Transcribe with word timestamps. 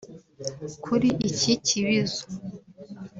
Kuri 0.83 1.09
iki 1.29 1.53
kibizo 1.65 2.23